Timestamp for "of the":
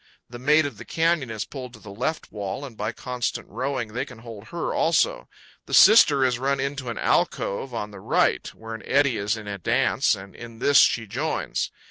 0.65-0.83